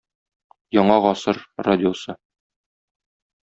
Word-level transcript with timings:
"Яңа 0.77 0.95
гасыр" 1.07 1.41
радиосы 1.69 2.19